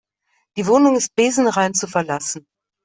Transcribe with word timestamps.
Die 0.57 0.65
Wohnung 0.65 0.95
ist 0.95 1.13
besenrein 1.13 1.75
zu 1.75 1.85
verlassen. 1.85 2.47